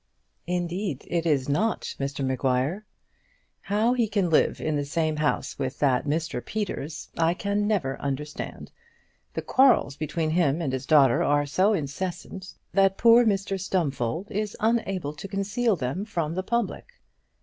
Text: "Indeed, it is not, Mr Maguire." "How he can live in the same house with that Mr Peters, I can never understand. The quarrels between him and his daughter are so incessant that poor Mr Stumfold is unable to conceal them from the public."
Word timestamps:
"Indeed, 0.47 1.03
it 1.11 1.27
is 1.27 1.47
not, 1.47 1.93
Mr 1.99 2.25
Maguire." 2.25 2.87
"How 3.61 3.93
he 3.93 4.07
can 4.07 4.31
live 4.31 4.59
in 4.59 4.75
the 4.75 4.83
same 4.83 5.17
house 5.17 5.59
with 5.59 5.77
that 5.77 6.07
Mr 6.07 6.43
Peters, 6.43 7.09
I 7.19 7.35
can 7.35 7.67
never 7.67 8.01
understand. 8.01 8.71
The 9.35 9.43
quarrels 9.43 9.95
between 9.95 10.31
him 10.31 10.59
and 10.59 10.73
his 10.73 10.87
daughter 10.87 11.21
are 11.21 11.45
so 11.45 11.73
incessant 11.73 12.55
that 12.73 12.97
poor 12.97 13.23
Mr 13.25 13.61
Stumfold 13.61 14.31
is 14.31 14.57
unable 14.59 15.13
to 15.13 15.27
conceal 15.27 15.75
them 15.75 16.05
from 16.05 16.33
the 16.33 16.41
public." 16.41 16.95